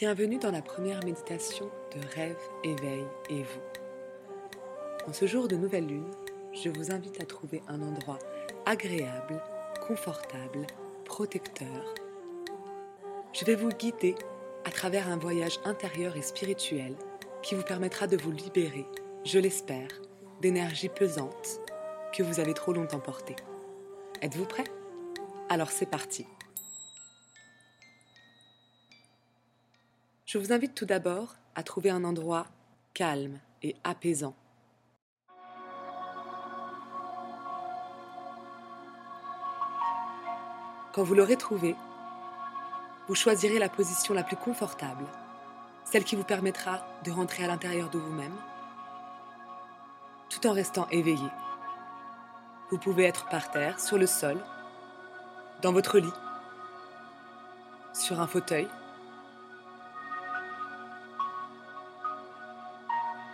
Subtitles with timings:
[0.00, 5.08] Bienvenue dans la première méditation de rêve, éveil et vous.
[5.08, 6.08] En ce jour de nouvelle lune,
[6.52, 8.20] je vous invite à trouver un endroit
[8.64, 9.42] agréable,
[9.84, 10.68] confortable,
[11.04, 11.94] protecteur.
[13.32, 14.14] Je vais vous guider
[14.64, 16.94] à travers un voyage intérieur et spirituel
[17.42, 18.86] qui vous permettra de vous libérer,
[19.24, 19.90] je l'espère,
[20.40, 21.60] d'énergie pesante
[22.16, 23.34] que vous avez trop longtemps portée.
[24.22, 24.70] Êtes-vous prêt?
[25.48, 26.24] Alors c'est parti.
[30.28, 32.46] Je vous invite tout d'abord à trouver un endroit
[32.92, 34.34] calme et apaisant.
[40.92, 41.74] Quand vous l'aurez trouvé,
[43.08, 45.06] vous choisirez la position la plus confortable,
[45.86, 48.36] celle qui vous permettra de rentrer à l'intérieur de vous-même,
[50.28, 51.30] tout en restant éveillé.
[52.68, 54.38] Vous pouvez être par terre, sur le sol,
[55.62, 56.12] dans votre lit,
[57.94, 58.68] sur un fauteuil,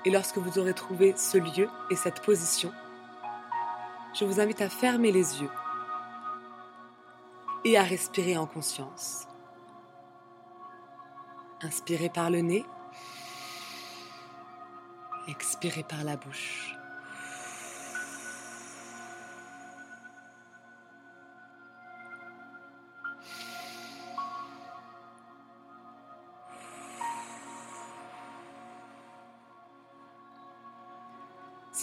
[0.05, 2.73] Et lorsque vous aurez trouvé ce lieu et cette position,
[4.15, 5.51] je vous invite à fermer les yeux
[7.65, 9.27] et à respirer en conscience.
[11.63, 12.67] Inspirez par le nez,
[15.29, 16.77] expirez par la bouche.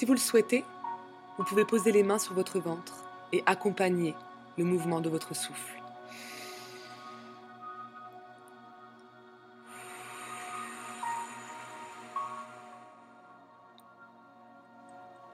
[0.01, 0.65] Si vous le souhaitez,
[1.37, 4.15] vous pouvez poser les mains sur votre ventre et accompagner
[4.57, 5.79] le mouvement de votre souffle.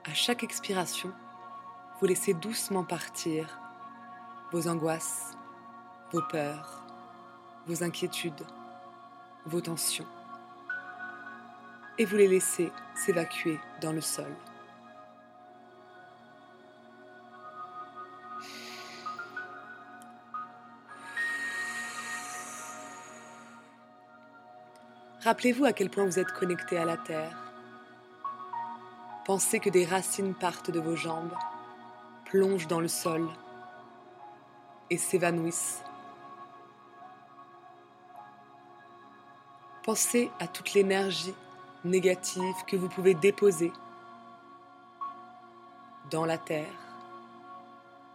[0.04, 1.12] À chaque expiration,
[1.98, 3.58] vous laissez doucement partir
[4.52, 5.34] vos angoisses,
[6.12, 6.84] vos peurs,
[7.66, 8.44] vos inquiétudes,
[9.46, 10.04] vos tensions,
[11.96, 14.30] et vous les laissez s'évacuer dans le sol.
[25.28, 27.36] Rappelez-vous à quel point vous êtes connecté à la terre.
[29.26, 31.34] Pensez que des racines partent de vos jambes,
[32.24, 33.28] plongent dans le sol
[34.88, 35.82] et s'évanouissent.
[39.82, 41.34] Pensez à toute l'énergie
[41.84, 43.70] négative que vous pouvez déposer
[46.10, 46.72] dans la terre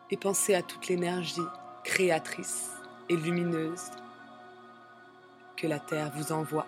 [0.09, 1.45] et pensez à toute l'énergie
[1.83, 2.71] créatrice
[3.07, 3.91] et lumineuse
[5.55, 6.65] que la terre vous envoie.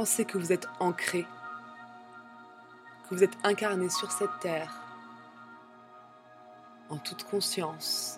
[0.00, 1.26] Pensez que vous êtes ancré,
[3.06, 4.72] que vous êtes incarné sur cette terre,
[6.88, 8.16] en toute conscience.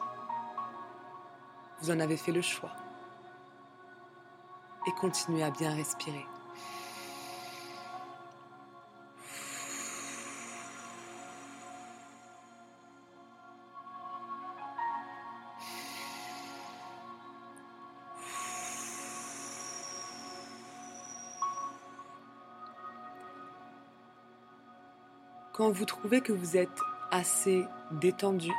[1.81, 2.71] Vous en avez fait le choix.
[4.87, 6.25] Et continuez à bien respirer.
[25.63, 26.81] Quand vous trouvez que vous êtes
[27.13, 28.51] assez détendu,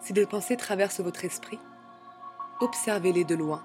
[0.00, 1.58] si des pensées traversent votre esprit,
[2.60, 3.62] observez-les de loin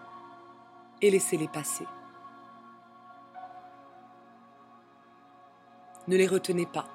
[1.01, 1.87] et laissez-les passer.
[6.09, 6.89] Ne les retenez pas.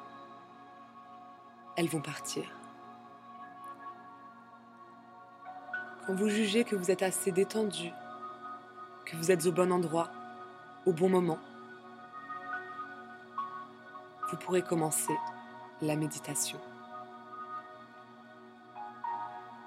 [1.76, 2.44] Elles vont partir.
[6.06, 7.90] Quand vous jugez que vous êtes assez détendu,
[9.06, 10.10] que vous êtes au bon endroit,
[10.86, 11.38] au bon moment,
[14.30, 15.16] vous pourrez commencer
[15.82, 16.60] la méditation.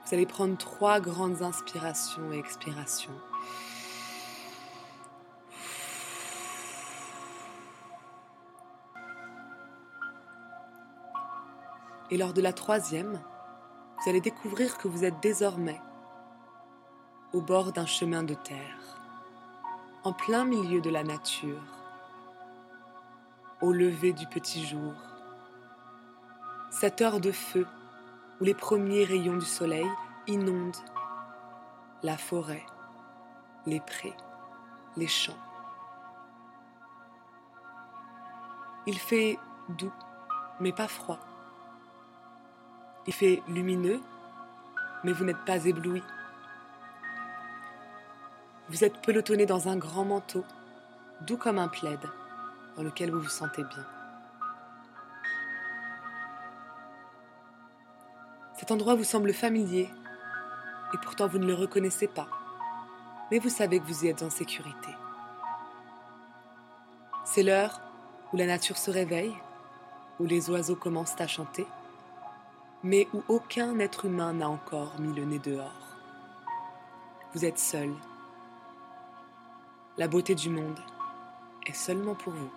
[0.06, 3.14] Vous allez prendre trois grandes inspirations et expirations.
[12.12, 13.22] Et lors de la troisième,
[13.98, 15.80] vous allez découvrir que vous êtes désormais
[17.34, 18.99] au bord d'un chemin de terre
[20.04, 21.62] en plein milieu de la nature,
[23.62, 24.94] au lever du petit jour.
[26.72, 27.68] Cette heure de feu
[28.40, 29.88] où les premiers rayons du soleil
[30.28, 30.78] inondent
[32.02, 32.66] la forêt,
[33.66, 34.16] les prés,
[34.96, 35.38] les champs.
[38.88, 39.38] Il fait
[39.68, 39.94] doux,
[40.62, 41.20] mais pas froid.
[43.06, 44.00] Il fait lumineux,
[45.04, 46.02] mais vous n'êtes pas ébloui.
[48.70, 50.46] Vous êtes pelotonné dans un grand manteau,
[51.22, 52.00] doux comme un plaid,
[52.76, 53.86] dans lequel vous vous sentez bien.
[58.58, 59.90] Cet endroit vous semble familier
[60.94, 62.28] et pourtant vous ne le reconnaissez pas,
[63.32, 64.90] mais vous savez que vous y êtes en sécurité.
[67.26, 67.82] C'est l'heure
[68.32, 69.34] où la nature se réveille,
[70.20, 71.66] où les oiseaux commencent à chanter,
[72.84, 75.96] mais où aucun être humain n'a encore mis le nez dehors.
[77.34, 77.92] Vous êtes seul.
[80.00, 80.80] La beauté du monde
[81.68, 82.50] est seulement pour vous.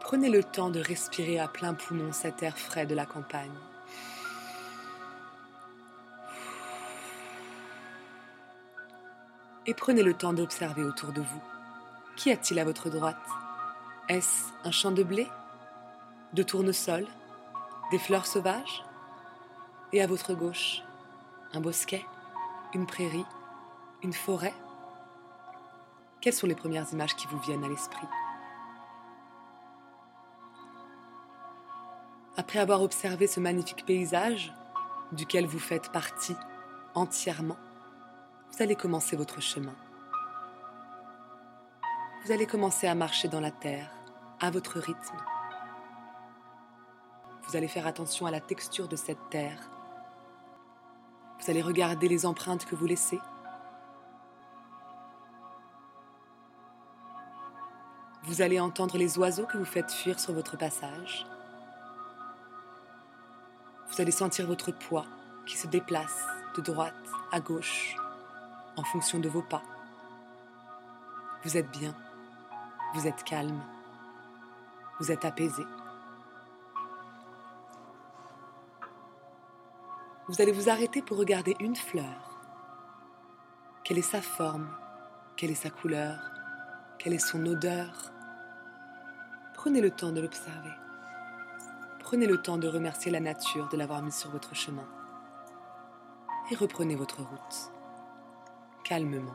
[0.00, 3.54] Prenez le temps de respirer à plein poumon cet air frais de la campagne.
[9.66, 11.42] Et prenez le temps d'observer autour de vous.
[12.16, 13.24] Qu'y a-t-il à votre droite?
[14.08, 15.28] Est-ce un champ de blé?
[16.32, 17.06] De tournesol?
[17.92, 18.82] Des fleurs sauvages?
[19.92, 20.82] Et à votre gauche
[21.52, 22.04] Un bosquet?
[22.74, 23.24] Une prairie?
[24.02, 24.54] Une forêt?
[26.20, 28.06] Quelles sont les premières images qui vous viennent à l'esprit?
[32.36, 34.54] Après avoir observé ce magnifique paysage,
[35.10, 36.36] duquel vous faites partie
[36.94, 37.56] entièrement,
[38.52, 39.74] vous allez commencer votre chemin.
[42.24, 43.90] Vous allez commencer à marcher dans la terre,
[44.38, 45.16] à votre rythme.
[47.48, 49.58] Vous allez faire attention à la texture de cette terre.
[51.40, 53.18] Vous allez regarder les empreintes que vous laissez.
[58.28, 61.26] Vous allez entendre les oiseaux que vous faites fuir sur votre passage.
[63.88, 65.06] Vous allez sentir votre poids
[65.46, 66.92] qui se déplace de droite
[67.32, 67.96] à gauche
[68.76, 69.62] en fonction de vos pas.
[71.42, 71.94] Vous êtes bien,
[72.92, 73.62] vous êtes calme,
[75.00, 75.64] vous êtes apaisé.
[80.28, 82.42] Vous allez vous arrêter pour regarder une fleur.
[83.84, 84.68] Quelle est sa forme?
[85.34, 86.18] Quelle est sa couleur?
[86.98, 88.12] Quelle est son odeur?
[89.58, 90.70] Prenez le temps de l'observer.
[91.98, 94.86] Prenez le temps de remercier la nature de l'avoir mis sur votre chemin.
[96.52, 97.72] Et reprenez votre route,
[98.84, 99.34] calmement.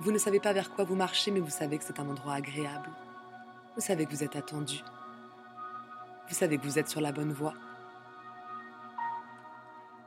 [0.00, 2.32] Vous ne savez pas vers quoi vous marchez, mais vous savez que c'est un endroit
[2.32, 2.88] agréable.
[3.74, 4.82] Vous savez que vous êtes attendu.
[6.28, 7.54] Vous savez que vous êtes sur la bonne voie.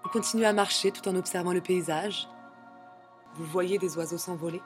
[0.03, 2.27] Vous continuez à marcher tout en observant le paysage.
[3.35, 4.63] Vous voyez des oiseaux s'envoler.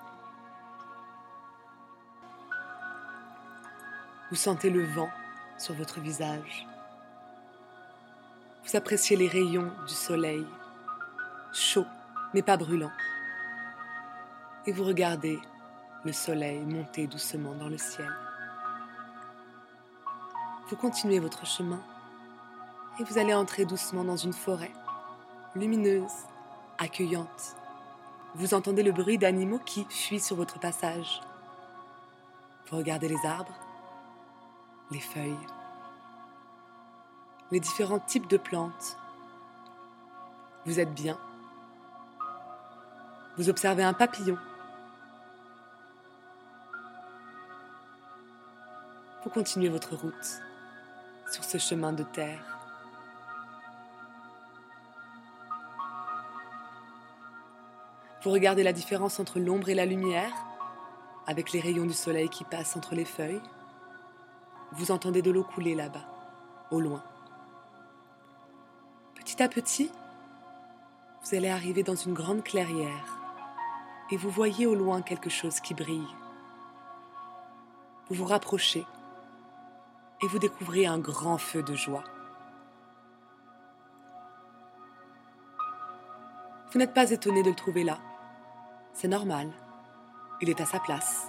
[4.34, 5.12] Vous sentez le vent
[5.60, 6.68] sur votre visage.
[8.66, 10.44] Vous appréciez les rayons du soleil,
[11.52, 11.86] chaud
[12.34, 12.90] mais pas brûlant.
[14.66, 15.38] Et vous regardez
[16.04, 18.12] le soleil monter doucement dans le ciel.
[20.68, 21.84] Vous continuez votre chemin
[23.00, 24.74] et vous allez entrer doucement dans une forêt,
[25.56, 26.26] lumineuse,
[26.80, 27.56] accueillante.
[28.34, 31.22] Vous entendez le bruit d'animaux qui fuient sur votre passage.
[32.72, 33.63] Vous regardez les arbres,
[34.94, 35.48] les feuilles,
[37.52, 38.98] les différents types de plantes.
[40.66, 41.18] Vous êtes bien.
[43.38, 44.38] Vous observez un papillon.
[49.24, 50.42] Vous continuez votre route
[51.32, 52.54] sur ce chemin de terre.
[58.22, 60.32] Vous regardez la différence entre l'ombre et la lumière,
[61.26, 63.42] avec les rayons du soleil qui passent entre les feuilles.
[64.76, 66.06] Vous entendez de l'eau couler là-bas,
[66.72, 67.04] au loin.
[69.16, 69.92] Petit à petit,
[71.24, 73.20] vous allez arriver dans une grande clairière
[74.12, 76.08] et vous voyez au loin quelque chose qui brille.
[78.10, 78.86] Vous vous rapprochez
[80.22, 82.04] et vous découvrez un grand feu de joie.
[86.72, 88.00] Vous n'êtes pas étonné de le trouver là.
[88.94, 89.52] C'est normal.
[90.42, 91.28] Il est à sa place.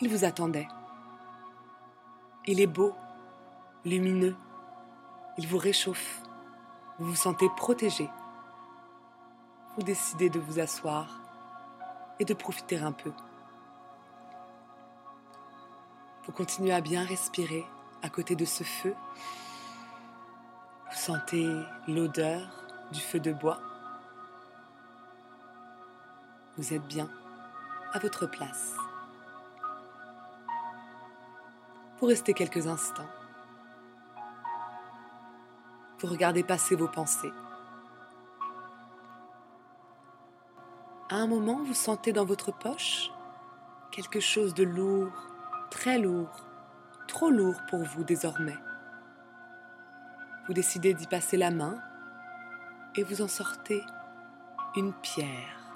[0.00, 0.66] Il vous attendait.
[2.48, 2.94] Il est beau,
[3.84, 4.36] lumineux.
[5.36, 6.22] Il vous réchauffe.
[6.98, 8.08] Vous vous sentez protégé.
[9.76, 11.20] Vous décidez de vous asseoir
[12.20, 13.12] et de profiter un peu.
[16.24, 17.64] Vous continuez à bien respirer
[18.02, 18.94] à côté de ce feu.
[20.90, 21.48] Vous sentez
[21.88, 22.48] l'odeur
[22.92, 23.58] du feu de bois.
[26.56, 27.10] Vous êtes bien
[27.92, 28.76] à votre place.
[31.98, 33.08] Vous restez quelques instants.
[35.98, 37.32] Vous regardez passer vos pensées.
[41.08, 43.10] À un moment, vous sentez dans votre poche
[43.92, 45.10] quelque chose de lourd,
[45.70, 46.44] très lourd,
[47.08, 48.58] trop lourd pour vous désormais.
[50.46, 51.78] Vous décidez d'y passer la main
[52.94, 53.82] et vous en sortez
[54.76, 55.72] une pierre,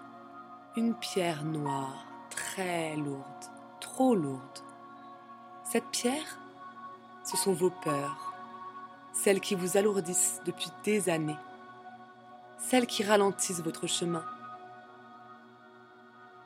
[0.77, 3.45] une pierre noire, très lourde,
[3.81, 4.70] trop lourde.
[5.71, 6.37] Cette pierre,
[7.23, 8.35] ce sont vos peurs,
[9.13, 11.37] celles qui vous alourdissent depuis des années,
[12.59, 14.25] celles qui ralentissent votre chemin,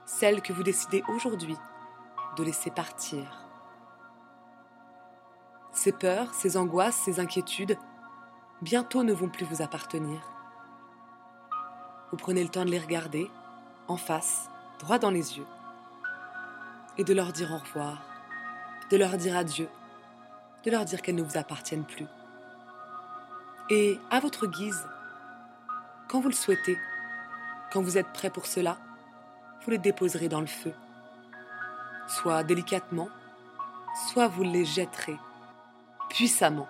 [0.04, 1.56] celles que vous décidez aujourd'hui
[2.36, 3.46] de laisser partir.
[5.72, 7.78] Ces peurs, ces angoisses, ces inquiétudes,
[8.60, 10.20] bientôt ne vont plus vous appartenir.
[12.10, 13.30] Vous prenez le temps de les regarder,
[13.88, 14.50] en face,
[14.80, 15.46] droit dans les yeux,
[16.98, 18.13] et de leur dire au revoir,
[18.90, 19.68] de leur dire adieu,
[20.64, 22.06] de leur dire qu'elles ne vous appartiennent plus.
[23.70, 24.86] Et à votre guise,
[26.08, 26.78] quand vous le souhaitez,
[27.72, 28.78] quand vous êtes prêt pour cela,
[29.62, 30.72] vous les déposerez dans le feu,
[32.06, 33.08] soit délicatement,
[34.08, 35.18] soit vous les jetterez
[36.10, 36.68] puissamment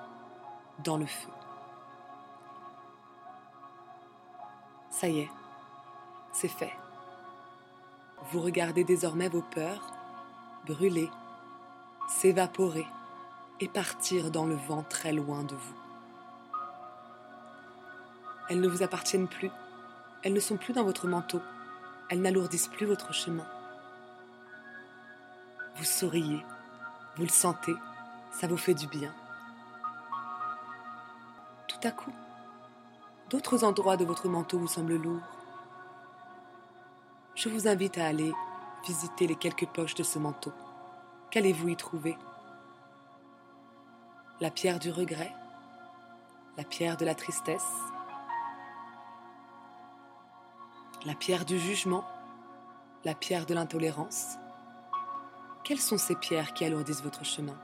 [0.83, 1.31] dans le feu.
[4.91, 5.31] Ça y est,
[6.33, 6.73] c'est fait.
[8.31, 9.93] Vous regardez désormais vos peurs
[10.67, 11.11] brûler,
[12.09, 12.87] s'évaporer
[13.61, 15.77] et partir dans le vent très loin de vous.
[18.49, 19.51] Elles ne vous appartiennent plus,
[20.23, 21.41] elles ne sont plus dans votre manteau,
[22.11, 23.47] elles n'alourdissent plus votre chemin.
[25.77, 26.45] Vous souriez,
[27.17, 27.75] vous le sentez,
[28.33, 29.13] ça vous fait du bien.
[31.69, 32.13] Tout à coup,
[33.31, 35.21] d'autres endroits de votre manteau vous semblent lourds.
[37.35, 38.33] Je vous invite à aller
[38.87, 40.53] visiter les quelques poches de ce manteau.
[41.35, 42.17] Qu'allez-vous y trouver?
[44.41, 45.35] La pierre du regret?
[46.57, 47.73] La pierre de la tristesse?
[51.05, 52.05] La pierre du jugement?
[53.05, 54.37] La pierre de l'intolérance?
[55.65, 57.59] Quelles sont ces pierres qui alourdissent votre chemin?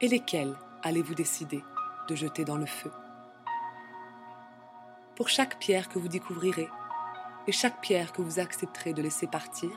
[0.00, 1.62] Et lesquelles allez-vous décider
[2.08, 2.90] de jeter dans le feu?
[5.16, 6.70] Pour chaque pierre que vous découvrirez,
[7.46, 9.70] et chaque pierre que vous accepterez de laisser partir,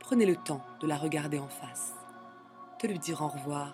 [0.00, 1.94] prenez le temps de la regarder en face,
[2.82, 3.72] de lui dire au revoir,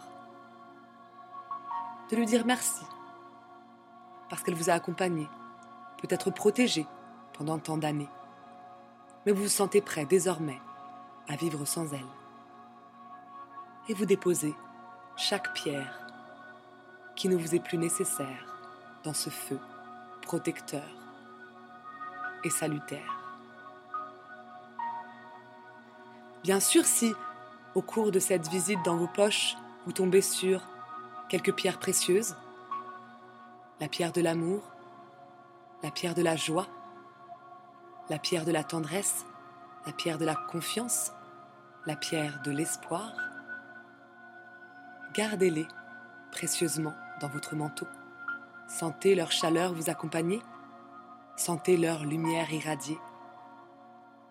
[2.11, 2.85] de lui dire merci,
[4.29, 5.29] parce qu'elle vous a accompagné,
[5.99, 6.87] peut-être protégé
[7.33, 8.09] pendant tant d'années,
[9.25, 10.61] mais vous vous sentez prêt désormais
[11.29, 12.07] à vivre sans elle.
[13.89, 14.55] Et vous déposez
[15.17, 16.07] chaque pierre
[17.15, 18.57] qui ne vous est plus nécessaire
[19.05, 19.59] dans ce feu
[20.23, 20.83] protecteur
[22.43, 23.23] et salutaire.
[26.43, 27.15] Bien sûr, si,
[27.77, 29.55] au cours de cette visite dans vos poches,
[29.85, 30.63] vous tombez sur
[31.29, 32.35] quelques pierres précieuses,
[33.81, 34.63] la pierre de l'amour,
[35.83, 36.67] la pierre de la joie,
[38.09, 39.27] la pierre de la tendresse,
[39.85, 41.13] la pierre de la confiance,
[41.85, 43.13] la pierre de l'espoir,
[45.13, 45.69] gardez-les
[46.33, 47.87] précieusement dans votre manteau.
[48.69, 50.41] Sentez leur chaleur vous accompagner,
[51.37, 52.99] sentez leur lumière irradier.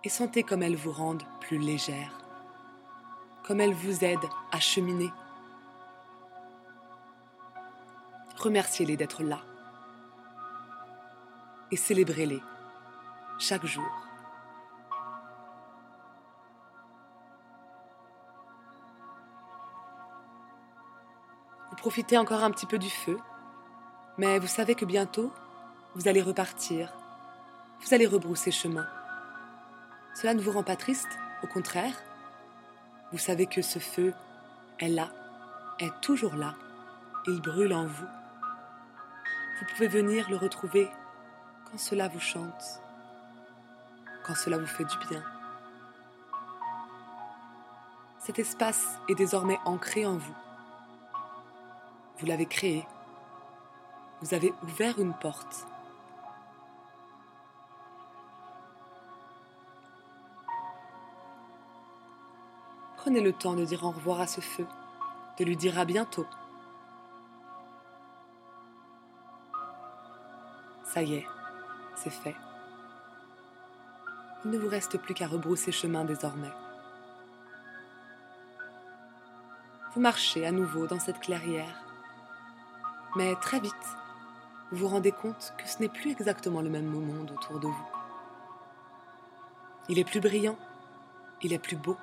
[0.04, 2.25] Et sentez comme elles vous rendent plus légère,
[3.46, 5.12] comme elles vous aident à cheminer.
[8.38, 9.40] Remerciez-les d'être là
[11.72, 12.42] et célébrez-les
[13.38, 13.86] chaque jour.
[21.70, 23.18] Vous profitez encore un petit peu du feu,
[24.18, 25.32] mais vous savez que bientôt,
[25.94, 26.94] vous allez repartir,
[27.82, 28.88] vous allez rebrousser chemin.
[30.16, 31.10] Cela ne vous rend pas triste,
[31.44, 32.05] au contraire.
[33.12, 34.14] Vous savez que ce feu
[34.80, 35.10] est là,
[35.80, 36.56] est toujours là,
[37.28, 38.08] il brûle en vous.
[39.60, 40.90] Vous pouvez venir le retrouver
[41.70, 42.82] quand cela vous chante,
[44.26, 45.24] quand cela vous fait du bien.
[48.20, 50.36] Cet espace est désormais ancré en vous.
[52.18, 52.86] Vous l'avez créé.
[54.22, 55.68] Vous avez ouvert une porte
[63.06, 64.66] Prenez le temps de dire au revoir à ce feu,
[65.38, 66.26] de lui dire à bientôt.
[70.84, 71.28] Ça y est,
[71.94, 72.34] c'est fait.
[74.44, 76.50] Il ne vous reste plus qu'à rebrousser chemin désormais.
[79.94, 81.86] Vous marchez à nouveau dans cette clairière,
[83.16, 83.76] mais très vite,
[84.72, 87.88] vous vous rendez compte que ce n'est plus exactement le même monde autour de vous.
[89.90, 90.58] Il est plus brillant,
[91.44, 91.98] il est plus beau.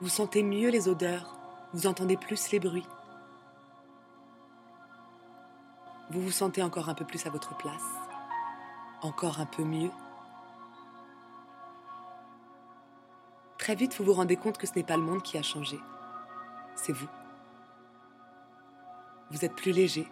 [0.00, 1.36] Vous sentez mieux les odeurs,
[1.72, 2.86] vous entendez plus les bruits.
[6.10, 7.84] Vous vous sentez encore un peu plus à votre place,
[9.02, 9.90] encore un peu mieux.
[13.56, 15.78] Très vite, vous vous rendez compte que ce n'est pas le monde qui a changé,
[16.74, 17.08] c'est vous.
[19.30, 20.06] Vous êtes plus léger,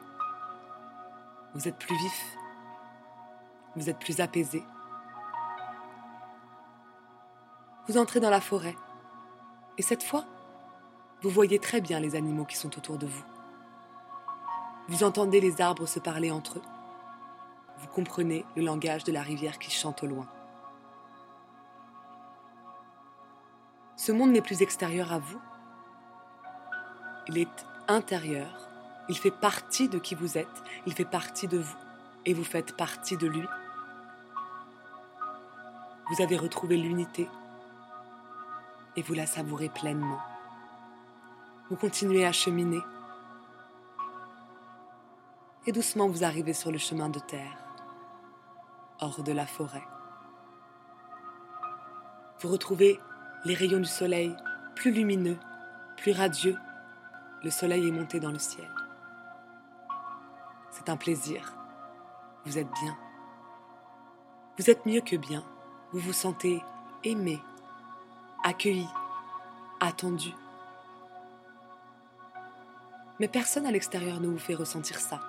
[1.55, 2.37] vous êtes plus vif,
[3.77, 4.63] vous êtes plus apaisé.
[7.89, 8.77] Vous entrez dans la forêt
[9.79, 10.25] et cette fois,
[11.23, 13.25] vous voyez très bien les animaux qui sont autour de vous.
[14.89, 16.63] Vous entendez les arbres se parler entre eux.
[17.79, 20.27] Vous comprenez le langage de la rivière qui chante au loin.
[23.97, 25.41] Ce monde n'est plus extérieur à vous.
[27.29, 28.69] Il est intérieur.
[29.09, 30.63] Il fait partie de qui vous êtes.
[30.87, 31.77] Il fait partie de vous.
[32.27, 33.47] Et vous faites partie de lui.
[36.11, 37.29] Vous avez retrouvé l'unité.
[38.97, 40.21] Et vous la savourez pleinement.
[41.71, 42.81] Vous continuez à cheminer.
[45.67, 47.57] Et doucement vous arrivez sur le chemin de terre,
[49.01, 49.85] hors de la forêt.
[52.41, 52.99] Vous retrouvez
[53.45, 54.37] les rayons du soleil
[54.75, 55.39] plus lumineux,
[55.97, 56.59] plus radieux.
[57.45, 58.69] Le soleil est monté dans le ciel.
[60.71, 61.55] C'est un plaisir.
[62.45, 62.97] Vous êtes bien.
[64.59, 65.45] Vous êtes mieux que bien.
[65.93, 66.63] Vous vous sentez
[67.05, 67.41] aimé,
[68.43, 68.89] accueilli,
[69.81, 70.35] attendu.
[73.21, 75.21] Mais personne à l'extérieur ne vous fait ressentir ça.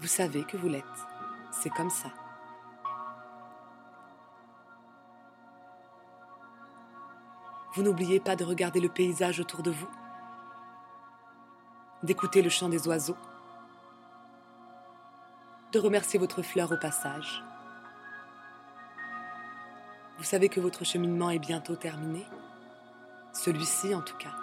[0.00, 0.84] Vous savez que vous l'êtes.
[1.50, 2.08] C'est comme ça.
[7.74, 9.88] Vous n'oubliez pas de regarder le paysage autour de vous,
[12.02, 13.16] d'écouter le chant des oiseaux,
[15.72, 17.42] de remercier votre fleur au passage.
[20.18, 22.24] Vous savez que votre cheminement est bientôt terminé,
[23.32, 24.34] celui-ci en tout cas.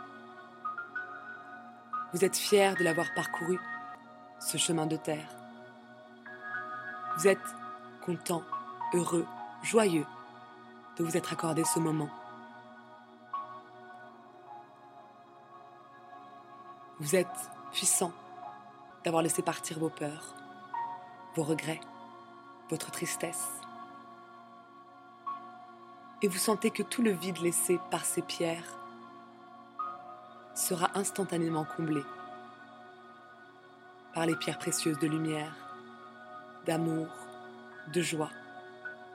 [2.14, 3.60] Vous êtes fier de l'avoir parcouru,
[4.40, 5.28] ce chemin de terre.
[7.18, 7.40] Vous êtes
[8.06, 8.44] content,
[8.94, 9.26] heureux,
[9.64, 10.06] joyeux
[10.98, 12.10] de vous être accordé ce moment.
[17.00, 18.14] Vous êtes puissant
[19.04, 20.36] d'avoir laissé partir vos peurs,
[21.36, 21.82] vos regrets,
[22.70, 23.63] votre tristesse.
[26.24, 28.78] Et vous sentez que tout le vide laissé par ces pierres
[30.56, 32.02] sera instantanément comblé
[34.14, 35.54] par les pierres précieuses de lumière,
[36.66, 37.08] d'amour,
[37.92, 38.30] de joie,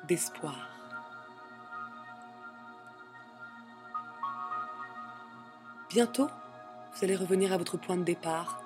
[0.07, 0.68] d'espoir.
[5.88, 6.29] Bientôt,
[6.92, 8.61] vous allez revenir à votre point de départ,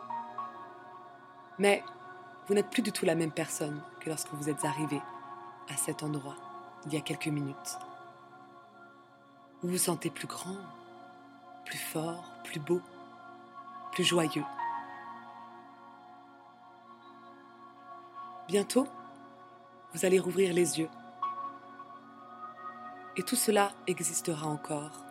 [1.61, 1.85] mais
[2.49, 5.01] vous n'êtes plus du tout la même personne que lorsque vous êtes arrivé
[5.73, 6.35] à cet endroit
[6.87, 7.79] il y a quelques minutes.
[9.63, 10.57] Vous vous sentez plus grand,
[11.65, 12.81] plus fort, plus beau,
[13.93, 14.45] plus joyeux.
[18.49, 18.89] Bientôt,
[19.95, 20.91] vous allez rouvrir les yeux.
[23.17, 25.05] Et tout cela existera encore.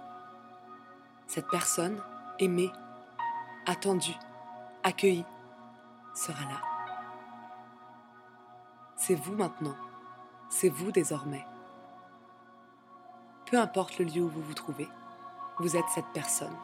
[1.28, 2.02] Cette personne
[2.40, 2.72] aimée,
[3.66, 4.18] attendue,
[4.84, 5.26] accueillie,
[6.14, 6.62] sera là.
[8.98, 9.78] C'est vous maintenant.
[10.50, 11.46] C'est vous désormais.
[13.52, 14.88] Peu importe le lieu où vous vous trouvez,
[15.60, 16.56] vous êtes cette personne.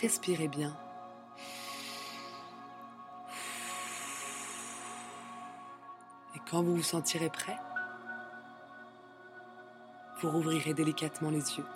[0.00, 0.74] Respirez bien.
[6.34, 7.58] Et quand vous vous sentirez prêt,
[10.22, 11.66] vous rouvrirez délicatement les yeux.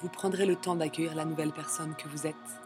[0.00, 2.60] Vous prendrez le temps d'accueillir la nouvelle personne que vous êtes,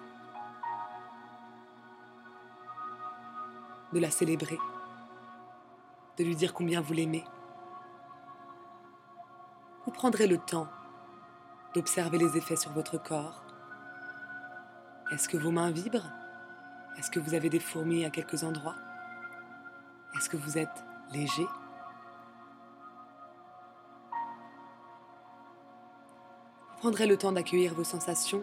[3.93, 4.59] de la célébrer,
[6.19, 7.25] de lui dire combien vous l'aimez.
[9.85, 10.69] Vous prendrez le temps
[11.75, 13.43] d'observer les effets sur votre corps.
[15.11, 16.11] Est-ce que vos mains vibrent?
[16.99, 18.77] Est-ce que vous avez des fourmis à quelques endroits?
[20.15, 21.47] Est-ce que vous êtes léger?
[26.71, 28.43] Vous prendrez le temps d'accueillir vos sensations.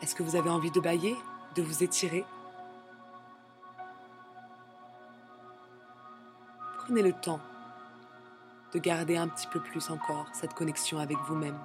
[0.00, 1.16] Est-ce que vous avez envie de bailler,
[1.54, 2.24] de vous étirer?
[6.86, 7.40] Prenez le temps
[8.72, 11.58] de garder un petit peu plus encore cette connexion avec vous-même.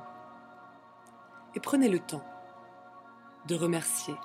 [1.53, 2.25] Et prenez le temps
[3.45, 4.15] de remercier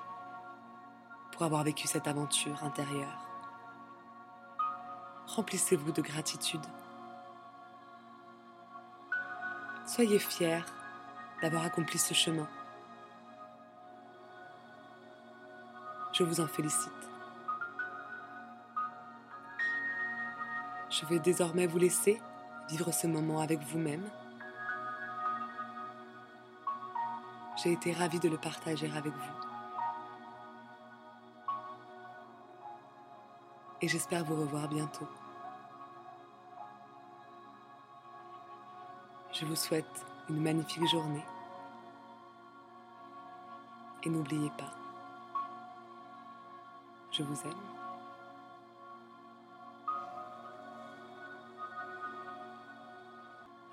[1.31, 3.29] pour avoir vécu cette aventure intérieure.
[5.27, 6.65] Remplissez-vous de gratitude.
[9.85, 10.65] Soyez fiers
[11.43, 12.47] d'avoir accompli ce chemin.
[16.13, 17.16] Je vous en félicite.
[20.99, 22.19] Je vais désormais vous laisser
[22.69, 24.09] vivre ce moment avec vous-même.
[27.61, 29.47] J'ai été ravie de le partager avec vous.
[33.81, 35.07] Et j'espère vous revoir bientôt.
[39.33, 41.25] Je vous souhaite une magnifique journée.
[44.03, 44.71] Et n'oubliez pas,
[47.11, 47.76] je vous aime.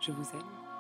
[0.05, 0.74] Je vous aime